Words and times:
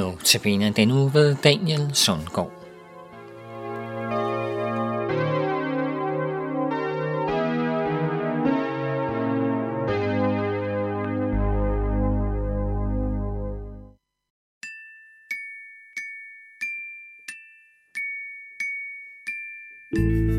Notabene 0.00 0.72
den 0.72 0.90
uge 0.90 1.14
ved 1.14 1.36
Daniel 1.44 1.90
Sundgaard. 1.94 2.50
thank 19.92 20.04
you 20.04 20.29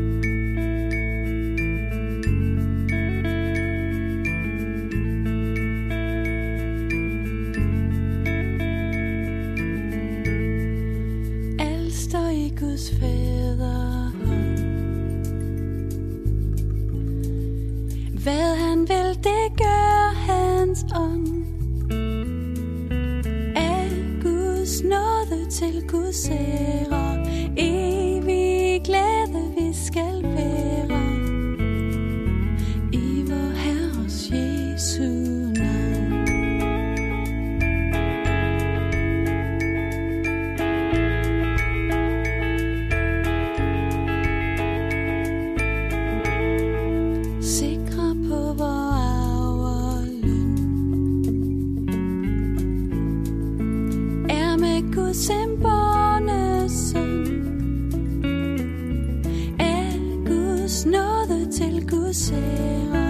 Hvad 18.22 18.56
han 18.56 18.78
vil, 18.88 19.08
det 19.24 19.58
gør 19.58 20.14
hans 20.14 20.84
ånd. 20.96 21.28
Af 23.56 23.90
Guds 24.22 24.82
nåde 24.82 25.50
til 25.50 25.88
Guds 25.88 26.28
ære, 26.30 27.01
Guds 62.56 63.01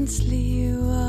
som 0.00 0.06
hans 0.06 0.22
liv 0.22 0.99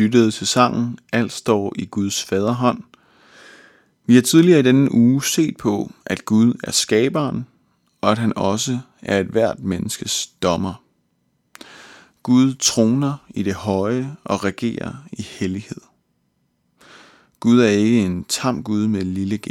lyttede 0.00 0.30
til 0.30 0.46
sangen 0.46 0.98
Alt 1.12 1.32
står 1.32 1.72
i 1.76 1.86
Guds 1.86 2.24
faderhånd. 2.24 2.82
Vi 4.06 4.14
har 4.14 4.22
tidligere 4.22 4.60
i 4.60 4.62
denne 4.62 4.94
uge 4.94 5.24
set 5.24 5.56
på, 5.56 5.92
at 6.06 6.24
Gud 6.24 6.54
er 6.64 6.70
skaberen, 6.70 7.46
og 8.00 8.12
at 8.12 8.18
han 8.18 8.32
også 8.36 8.78
er 9.02 9.20
et 9.20 9.26
hvert 9.26 9.58
menneskes 9.58 10.26
dommer. 10.26 10.82
Gud 12.22 12.54
troner 12.54 13.16
i 13.28 13.42
det 13.42 13.54
høje 13.54 14.16
og 14.24 14.44
regerer 14.44 14.92
i 15.12 15.22
hellighed. 15.22 15.80
Gud 17.40 17.60
er 17.60 17.68
ikke 17.68 18.00
en 18.00 18.24
tam 18.24 18.62
Gud 18.62 18.86
med 18.86 19.02
lille 19.02 19.38
g. 19.38 19.48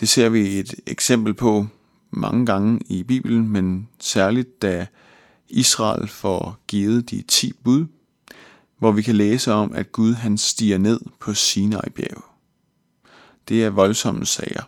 Det 0.00 0.08
ser 0.08 0.28
vi 0.28 0.58
et 0.58 0.74
eksempel 0.86 1.34
på 1.34 1.66
mange 2.10 2.46
gange 2.46 2.80
i 2.86 3.02
Bibelen, 3.02 3.48
men 3.48 3.88
særligt 4.00 4.62
da 4.62 4.86
Israel 5.48 6.08
får 6.08 6.58
givet 6.68 7.10
de 7.10 7.22
ti 7.28 7.52
bud, 7.64 7.86
hvor 8.78 8.92
vi 8.92 9.02
kan 9.02 9.16
læse 9.16 9.52
om, 9.52 9.74
at 9.74 9.92
Gud 9.92 10.14
han 10.14 10.38
stiger 10.38 10.78
ned 10.78 11.00
på 11.20 11.34
Sinai 11.34 11.90
bjerg. 11.94 12.24
Det 13.48 13.64
er 13.64 13.70
voldsomme 13.70 14.26
sager. 14.26 14.62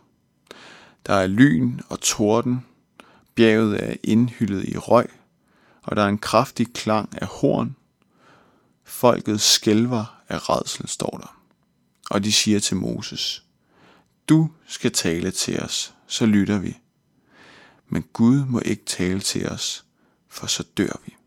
Der 1.06 1.14
er 1.14 1.26
lyn 1.26 1.80
og 1.88 2.00
torden, 2.00 2.64
bjerget 3.34 3.90
er 3.90 3.96
indhyllet 4.04 4.68
i 4.68 4.76
røg, 4.76 5.10
og 5.82 5.96
der 5.96 6.02
er 6.02 6.08
en 6.08 6.18
kraftig 6.18 6.72
klang 6.72 7.22
af 7.22 7.26
horn. 7.26 7.76
Folket 8.84 9.40
skælver 9.40 10.22
af 10.28 10.48
redsel, 10.50 10.88
står 10.88 11.18
der. 11.20 11.40
Og 12.10 12.24
de 12.24 12.32
siger 12.32 12.60
til 12.60 12.76
Moses, 12.76 13.44
du 14.28 14.50
skal 14.66 14.92
tale 14.92 15.30
til 15.30 15.62
os, 15.62 15.94
så 16.06 16.26
lytter 16.26 16.58
vi. 16.58 16.78
Men 17.88 18.04
Gud 18.12 18.44
må 18.44 18.60
ikke 18.64 18.84
tale 18.84 19.20
til 19.20 19.48
os, 19.48 19.84
for 20.28 20.46
så 20.46 20.64
dør 20.76 21.00
vi. 21.06 21.17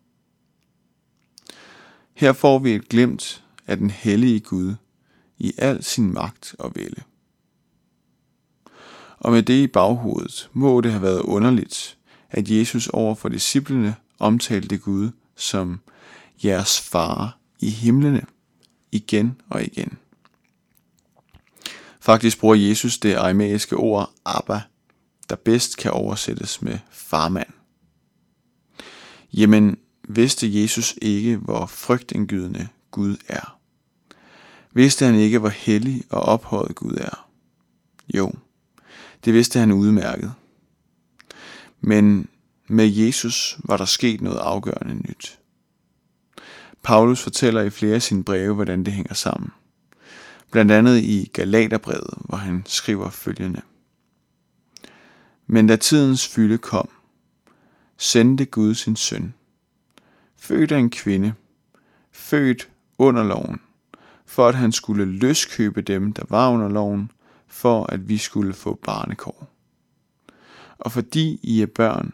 Her 2.21 2.33
får 2.33 2.59
vi 2.59 2.75
et 2.75 2.89
glimt 2.89 3.43
af 3.67 3.77
den 3.77 3.89
hellige 3.89 4.39
Gud 4.39 4.75
i 5.37 5.53
al 5.57 5.83
sin 5.83 6.13
magt 6.13 6.55
og 6.59 6.71
vælde. 6.75 7.01
Og 9.17 9.31
med 9.31 9.43
det 9.43 9.63
i 9.63 9.67
baghovedet 9.67 10.49
må 10.53 10.81
det 10.81 10.91
have 10.91 11.01
været 11.01 11.21
underligt, 11.21 11.97
at 12.29 12.49
Jesus 12.49 12.87
over 12.87 13.15
for 13.15 13.29
disciplene 13.29 13.95
omtalte 14.19 14.77
Gud 14.77 15.09
som 15.35 15.79
jeres 16.43 16.81
far 16.81 17.37
i 17.59 17.69
himlene 17.69 18.25
igen 18.91 19.41
og 19.49 19.63
igen. 19.63 19.97
Faktisk 21.99 22.39
bruger 22.39 22.55
Jesus 22.55 22.97
det 22.97 23.13
aramæiske 23.15 23.75
ord 23.75 24.11
Abba, 24.25 24.61
der 25.29 25.35
bedst 25.35 25.77
kan 25.77 25.91
oversættes 25.91 26.61
med 26.61 26.79
farmand. 26.91 27.49
Jamen, 29.33 29.77
vidste 30.07 30.61
Jesus 30.61 30.95
ikke, 31.01 31.37
hvor 31.37 31.65
frygtindgydende 31.65 32.67
Gud 32.91 33.17
er? 33.27 33.57
Vidste 34.73 35.05
han 35.05 35.15
ikke, 35.15 35.39
hvor 35.39 35.49
hellig 35.49 36.03
og 36.09 36.21
ophøjet 36.21 36.75
Gud 36.75 36.93
er? 36.93 37.27
Jo, 38.13 38.31
det 39.25 39.33
vidste 39.33 39.59
han 39.59 39.71
udmærket. 39.71 40.33
Men 41.81 42.27
med 42.67 42.87
Jesus 42.87 43.57
var 43.63 43.77
der 43.77 43.85
sket 43.85 44.21
noget 44.21 44.37
afgørende 44.37 44.95
nyt. 44.95 45.39
Paulus 46.83 47.21
fortæller 47.21 47.61
i 47.61 47.69
flere 47.69 47.95
af 47.95 48.01
sine 48.01 48.23
breve, 48.23 48.55
hvordan 48.55 48.83
det 48.83 48.93
hænger 48.93 49.13
sammen. 49.13 49.49
Blandt 50.51 50.71
andet 50.71 50.97
i 50.97 51.29
Galaterbrevet, 51.33 52.13
hvor 52.25 52.37
han 52.37 52.63
skriver 52.65 53.09
følgende. 53.09 53.61
Men 55.47 55.67
da 55.67 55.75
tidens 55.75 56.27
fylde 56.27 56.57
kom, 56.57 56.89
sendte 57.97 58.45
Gud 58.45 58.75
sin 58.75 58.95
søn, 58.95 59.33
født 60.41 60.71
af 60.71 60.77
en 60.77 60.89
kvinde, 60.89 61.33
født 62.11 62.69
under 62.97 63.23
loven, 63.23 63.61
for 64.25 64.47
at 64.47 64.55
han 64.55 64.71
skulle 64.71 65.05
løskøbe 65.05 65.81
dem, 65.81 66.13
der 66.13 66.23
var 66.29 66.49
under 66.49 66.69
loven, 66.69 67.11
for 67.47 67.85
at 67.85 68.09
vi 68.09 68.17
skulle 68.17 68.53
få 68.53 68.79
barnekår. 68.85 69.47
Og 70.79 70.91
fordi 70.91 71.39
I 71.43 71.61
er 71.61 71.67
børn, 71.75 72.13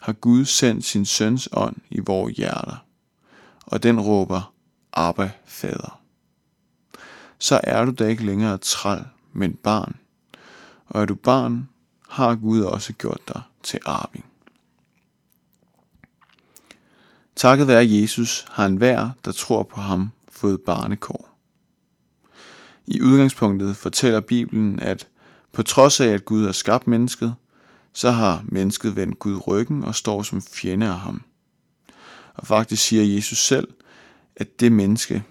har 0.00 0.12
Gud 0.12 0.44
sendt 0.44 0.84
sin 0.84 1.04
søns 1.04 1.48
ånd 1.52 1.76
i 1.90 2.00
vores 2.00 2.36
hjerter, 2.36 2.86
og 3.66 3.82
den 3.82 4.00
råber, 4.00 4.54
Abba, 4.92 5.30
fader. 5.44 6.00
Så 7.38 7.60
er 7.64 7.84
du 7.84 7.90
da 7.90 8.06
ikke 8.06 8.26
længere 8.26 8.58
træl, 8.58 9.04
men 9.32 9.54
barn. 9.54 9.96
Og 10.86 11.02
er 11.02 11.06
du 11.06 11.14
barn, 11.14 11.68
har 12.08 12.34
Gud 12.34 12.60
også 12.60 12.92
gjort 12.92 13.20
dig 13.28 13.42
til 13.62 13.80
arving. 13.86 14.24
Takket 17.36 17.66
være 17.66 17.90
Jesus 17.90 18.46
har 18.50 18.66
enhver, 18.66 19.10
der 19.24 19.32
tror 19.32 19.62
på 19.62 19.80
ham, 19.80 20.10
fået 20.28 20.60
barnekår. 20.60 21.38
I 22.86 23.00
udgangspunktet 23.00 23.76
fortæller 23.76 24.20
Bibelen, 24.20 24.80
at 24.80 25.08
på 25.52 25.62
trods 25.62 26.00
af, 26.00 26.06
at 26.06 26.24
Gud 26.24 26.44
har 26.44 26.52
skabt 26.52 26.86
mennesket, 26.86 27.34
så 27.92 28.10
har 28.10 28.44
mennesket 28.48 28.96
vendt 28.96 29.18
Gud 29.18 29.40
ryggen 29.46 29.84
og 29.84 29.94
står 29.94 30.22
som 30.22 30.42
fjende 30.42 30.86
af 30.86 30.98
ham. 30.98 31.22
Og 32.34 32.46
faktisk 32.46 32.82
siger 32.82 33.14
Jesus 33.14 33.38
selv, 33.38 33.68
at 34.36 34.60
det 34.60 34.72
menneske, 34.72 35.24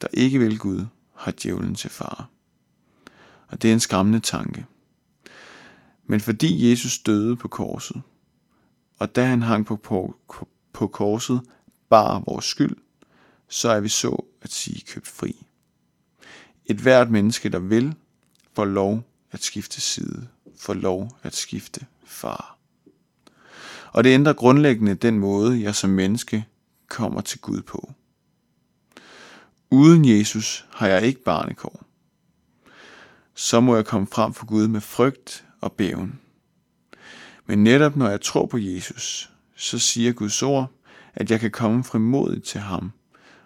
der 0.00 0.08
ikke 0.12 0.38
vil 0.38 0.58
Gud, 0.58 0.86
har 1.14 1.34
djævlen 1.42 1.74
til 1.74 1.90
far. 1.90 2.28
Og 3.48 3.62
det 3.62 3.68
er 3.68 3.74
en 3.74 3.80
skræmmende 3.80 4.20
tanke. 4.20 4.66
Men 6.06 6.20
fordi 6.20 6.70
Jesus 6.70 6.98
døde 6.98 7.36
på 7.36 7.48
korset, 7.48 8.02
og 8.98 9.16
da 9.16 9.24
han 9.24 9.42
hang 9.42 9.66
på, 9.66 9.76
på, 9.76 10.18
på 10.72 10.86
korset, 10.86 11.40
bar 11.88 12.22
vores 12.26 12.44
skyld, 12.44 12.76
så 13.48 13.68
er 13.68 13.80
vi 13.80 13.88
så 13.88 14.24
at 14.42 14.52
sige 14.52 14.80
købt 14.86 15.06
fri. 15.08 15.46
Et 16.66 16.76
hvert 16.76 17.10
menneske, 17.10 17.48
der 17.48 17.58
vil, 17.58 17.94
får 18.52 18.64
lov 18.64 19.02
at 19.30 19.42
skifte 19.42 19.80
side, 19.80 20.28
får 20.56 20.74
lov 20.74 21.16
at 21.22 21.34
skifte 21.34 21.86
far. 22.04 22.58
Og 23.92 24.04
det 24.04 24.10
ændrer 24.10 24.32
grundlæggende 24.32 24.94
den 24.94 25.18
måde, 25.18 25.62
jeg 25.62 25.74
som 25.74 25.90
menneske 25.90 26.46
kommer 26.88 27.20
til 27.20 27.40
Gud 27.40 27.62
på. 27.62 27.92
Uden 29.70 30.04
Jesus 30.04 30.66
har 30.70 30.88
jeg 30.88 31.02
ikke 31.02 31.24
barnekår. 31.24 31.82
Så 33.34 33.60
må 33.60 33.76
jeg 33.76 33.86
komme 33.86 34.06
frem 34.06 34.34
for 34.34 34.46
Gud 34.46 34.68
med 34.68 34.80
frygt 34.80 35.44
og 35.60 35.72
bæven. 35.72 36.20
Men 37.46 37.64
netop 37.64 37.96
når 37.96 38.08
jeg 38.08 38.20
tror 38.20 38.46
på 38.46 38.58
Jesus, 38.58 39.30
så 39.60 39.78
siger 39.78 40.12
Guds 40.12 40.42
ord, 40.42 40.70
at 41.14 41.30
jeg 41.30 41.40
kan 41.40 41.50
komme 41.50 41.84
frimodigt 41.84 42.44
til 42.44 42.60
ham 42.60 42.92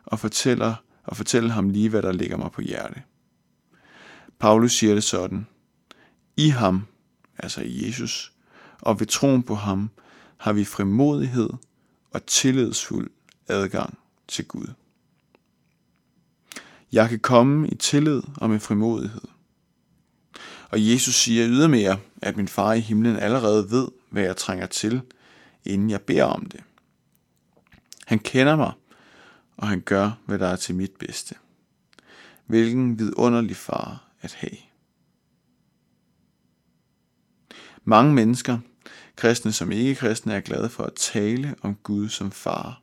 og 0.05 0.19
fortæller 0.19 0.75
og 1.05 1.17
fortælle 1.17 1.51
ham 1.51 1.71
lige, 1.71 1.89
hvad 1.89 2.03
der 2.03 2.13
ligger 2.13 2.37
mig 2.37 2.53
på 2.53 2.61
hjerte. 2.61 3.03
Paulus 4.39 4.73
siger 4.73 4.95
det 4.95 5.05
sådan. 5.05 5.47
I 6.37 6.49
ham, 6.49 6.87
altså 7.39 7.61
i 7.61 7.87
Jesus, 7.87 8.33
og 8.81 9.01
ved 9.01 9.07
troen 9.07 9.43
på 9.43 9.55
ham, 9.55 9.91
har 10.37 10.53
vi 10.53 10.65
frimodighed 10.65 11.51
og 12.11 12.27
tillidsfuld 12.27 13.11
adgang 13.49 13.99
til 14.29 14.45
Gud. 14.45 14.67
Jeg 16.93 17.09
kan 17.09 17.21
komme 17.21 17.69
i 17.69 17.75
tillid 17.75 18.23
og 18.37 18.51
med 18.51 18.61
frimodighed. 18.61 19.29
Og 20.71 20.91
Jesus 20.91 21.15
siger 21.15 21.49
ydermere, 21.49 21.99
at 22.23 22.37
min 22.37 22.49
far 22.49 22.73
i 22.73 22.81
himlen 22.81 23.17
allerede 23.17 23.71
ved, 23.71 23.89
hvad 24.11 24.23
jeg 24.23 24.37
trænger 24.37 24.67
til, 24.67 25.03
inden 25.65 25.91
jeg 25.91 26.01
beder 26.01 26.25
om 26.25 26.47
det. 26.47 26.61
Han 28.07 28.19
kender 28.19 28.57
mig, 28.57 28.73
og 29.57 29.69
han 29.69 29.81
gør, 29.81 30.21
hvad 30.27 30.39
der 30.39 30.47
er 30.47 30.57
til 30.57 30.75
mit 30.75 30.93
bedste. 30.99 31.35
Hvilken 32.47 32.99
vidunderlig 32.99 33.57
far 33.57 34.05
at 34.21 34.35
have. 34.35 34.57
Mange 37.85 38.15
mennesker, 38.15 38.59
kristne 39.17 39.53
som 39.53 39.73
ikke 39.73 39.95
kristne, 39.95 40.35
er 40.35 40.41
glade 40.41 40.69
for 40.69 40.85
at 40.85 40.95
tale 40.95 41.55
om 41.63 41.75
Gud 41.75 42.09
som 42.09 42.31
far. 42.31 42.81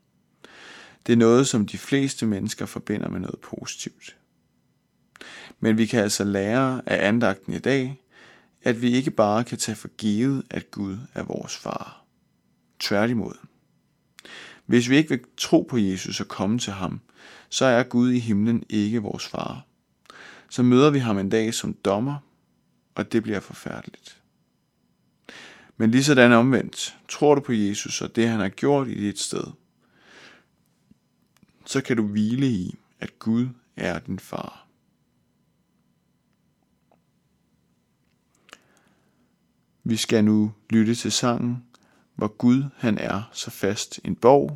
Det 1.08 1.14
er 1.14 1.18
noget, 1.18 1.48
som 1.48 1.66
de 1.66 1.78
fleste 1.78 2.26
mennesker 2.26 2.66
forbinder 2.66 3.10
med 3.10 3.20
noget 3.20 3.40
positivt. 3.40 4.18
Men 5.60 5.78
vi 5.78 5.86
kan 5.86 6.04
altså 6.04 6.24
lære 6.24 6.82
af 6.86 7.08
andagten 7.08 7.54
i 7.54 7.60
dag, 7.60 8.02
at 8.64 8.82
vi 8.82 8.92
ikke 8.92 9.12
bare 9.12 9.44
kan 9.44 9.58
tage 9.58 9.76
for 9.76 9.88
givet, 9.88 10.44
at 10.50 10.72
Gud 10.72 10.98
er 11.14 11.24
vores 11.24 11.58
far. 11.58 12.01
Tværtimod. 12.82 13.34
Hvis 14.66 14.90
vi 14.90 14.98
ikke 14.98 15.10
vil 15.10 15.20
tro 15.38 15.68
på 15.70 15.78
Jesus 15.78 16.22
og 16.22 16.28
komme 16.28 16.60
til 16.60 16.74
ham, 16.74 17.02
så 17.50 17.66
er 17.66 17.84
Gud 17.84 18.12
i 18.12 18.20
himlen 18.20 18.64
ikke 18.70 19.02
vores 19.02 19.28
far. 19.28 19.66
Så 20.50 20.64
møder 20.64 20.90
vi 20.90 21.00
ham 21.00 21.18
en 21.18 21.30
dag 21.30 21.54
som 21.54 21.74
dommer, 21.74 22.18
og 22.96 23.12
det 23.12 23.24
bliver 23.24 23.40
forfærdeligt. 23.40 24.22
Men 25.78 25.92
lige 25.92 26.04
sådan 26.04 26.32
omvendt, 26.32 26.98
tror 27.08 27.36
du 27.36 27.42
på 27.42 27.54
Jesus 27.54 28.02
og 28.02 28.16
det, 28.16 28.30
han 28.30 28.40
har 28.40 28.50
gjort 28.50 28.88
i 28.88 29.02
dit 29.02 29.20
sted, 29.20 29.44
så 31.66 31.82
kan 31.82 31.98
du 31.98 32.08
hvile 32.08 32.48
i, 32.48 32.76
at 33.00 33.20
Gud 33.20 33.48
er 33.76 34.00
din 34.00 34.20
far. 34.20 34.68
Vi 39.84 39.96
skal 39.98 40.24
nu 40.24 40.54
lytte 40.70 40.96
til 40.96 41.12
sangen, 41.12 41.64
hvor 42.22 42.38
Gud 42.38 42.64
han 42.78 42.98
er 42.98 43.30
så 43.32 43.52
fast 43.52 44.00
en 44.06 44.16
borg. 44.16 44.50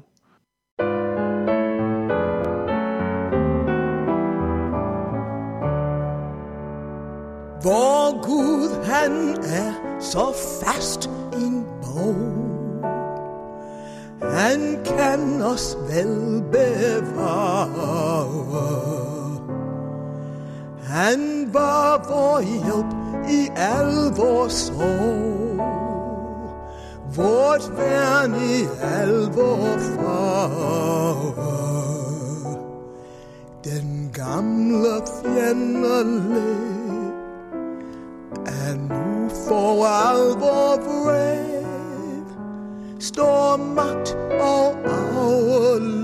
Hvor 7.61 8.21
Gud 8.21 8.83
han 8.83 9.11
er 9.43 9.99
så 9.99 10.33
fast 10.63 11.09
en 11.33 11.65
borg. 11.81 12.45
Han 14.31 14.85
kan 14.85 15.41
os 15.41 15.77
vel 15.89 16.43
bevare. 16.51 17.75
Han 20.83 21.49
var 21.53 22.05
vor 22.07 22.39
hjælp 22.41 22.91
i 23.31 23.49
al 23.55 24.15
vores 24.17 24.53
sorg. 24.53 25.44
Vort 27.17 27.71
værn 27.77 28.35
i 28.35 28.67
al 28.81 29.29
vor 29.35 29.77
far. 29.95 31.17
Den 33.63 34.11
gamle 34.13 35.01
fjenderlæg 35.21 36.45
er 38.45 38.75
nu 38.75 39.29
for 39.47 39.85
alvor 39.85 40.77
vred 40.77 41.55
står 42.99 43.57
magt 43.57 44.17
og 44.41 44.75
aflyst. 45.65 45.95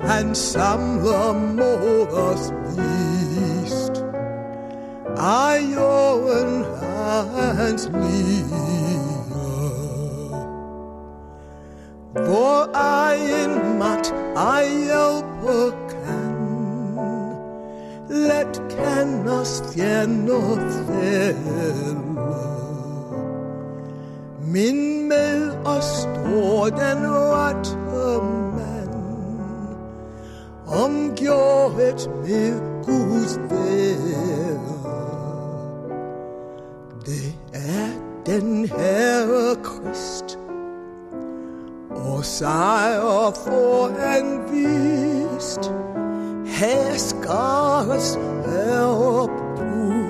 Han 0.00 0.34
samler 0.34 1.32
mod 1.32 2.06
os. 2.12 2.52
Ej, 5.16 5.58
jorden 5.74 6.09
hans 7.22 7.90
lige. 7.94 8.44
Hvor 12.12 12.70
egen 12.74 13.78
magt 13.78 14.14
ej 14.36 14.64
hjælpe 14.68 15.76
kan. 15.88 16.36
Let 18.08 18.62
kan 18.70 19.28
os 19.28 19.62
fjender 19.74 20.56
fælde. 20.86 21.96
Men 24.52 25.08
med 25.08 25.50
os 25.64 25.84
står 25.84 26.64
den 26.64 27.10
rette 27.10 27.76
mand, 28.56 28.94
omgjort 30.66 32.10
med 32.26 32.60
Guds 32.84 33.38
være. 33.50 34.60
Det 37.10 37.34
er 37.52 37.88
den 38.26 38.66
Herre 38.66 39.56
Krist, 39.62 40.38
og 41.90 42.24
sejr 42.24 43.30
får 43.44 43.90
han 43.98 44.40
vist. 44.50 45.72
Herskares 46.46 48.02
skares 48.02 48.18
Gud, 49.56 50.04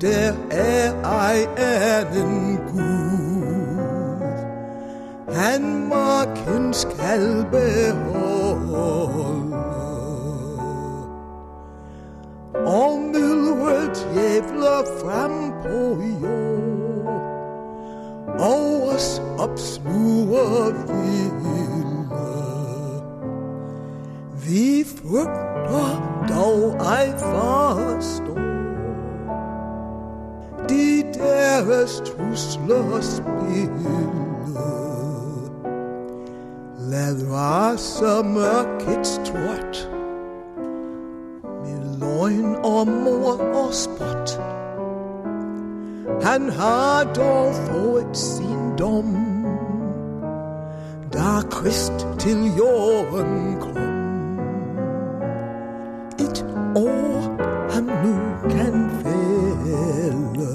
der 0.00 0.32
er 0.50 1.02
ej 1.04 1.46
anden 1.56 2.58
Gud. 2.72 2.82
Han 5.34 5.88
marken 5.88 6.74
skal 6.74 7.46
beholde. 7.50 8.42
Myldret 14.32 14.86
frem 15.00 15.52
på 15.62 16.02
jord, 16.22 17.22
og 18.38 18.88
os 18.94 19.22
opsluger 19.38 20.72
vilde. 20.86 21.82
Vi 24.44 24.84
frygter 24.84 26.24
dog 26.28 26.76
ej 26.80 27.18
forstå, 27.18 28.34
de 30.68 31.02
deres 31.14 32.02
trusler 32.04 33.00
spille. 33.00 34.08
Lad 36.78 37.16
rase 37.32 38.28
mørkets 38.28 39.20
trot, 39.24 39.91
med 42.22 42.30
løgn 42.30 42.56
og 42.64 42.86
mor 42.86 43.40
og 43.54 43.74
spot. 43.74 44.40
Han 46.22 46.50
har 46.50 47.04
dog 47.04 47.54
fået 47.54 48.16
sin 48.16 48.76
dom, 48.78 49.16
da 51.12 51.48
Krist 51.50 52.06
til 52.18 52.56
jorden 52.58 53.56
kom. 53.60 53.76
Et 56.18 56.46
år 56.76 57.42
han 57.70 57.84
nu 57.84 58.14
kan 58.50 58.90
fælde. 59.02 60.52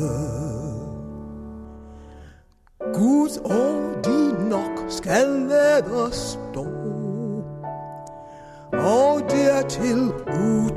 Gud 2.93 3.39
og 3.45 4.05
de 4.05 4.49
nok 4.49 4.85
skal 4.89 5.27
lade 5.27 6.11
stå, 6.11 6.65
og 8.73 9.21
dertil 9.29 10.11
ud 10.27 10.76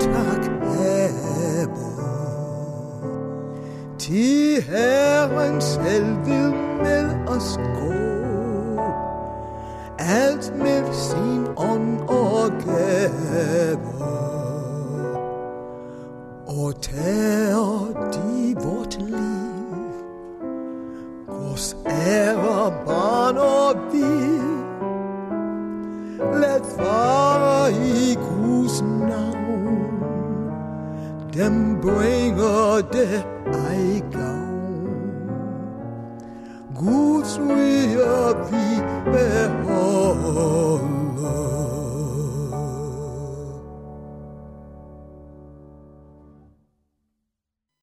Til 4.11 4.63
Herren 4.63 5.61
selv 5.61 6.27
vil 6.27 6.55
med 6.83 7.29
os 7.29 7.61
gå, 7.75 8.83
alt 9.99 10.53
med 10.59 10.93
sin 10.93 11.47
ånd 11.57 12.01
og 12.09 12.51
gave. 12.65 13.79
Og 16.47 16.83
tager 16.83 18.11
de 18.13 18.55
vort 18.65 18.99
liv, 18.99 19.93
Guds 21.29 21.77
ære, 21.87 22.73
barn 22.87 23.37
og 23.37 23.77
vi, 23.93 24.41
lad 26.41 26.61
fare 26.79 27.73
i 27.73 28.15
Guds 28.15 28.83
navn, 28.83 30.03
dem 31.35 31.81
bringer 31.81 32.81
det 32.93 33.40
ej 33.81 34.03
gavn. 34.13 34.51
Guds 36.75 37.33
rige 37.39 38.37
vi 38.51 38.83
beholder. 39.13 40.70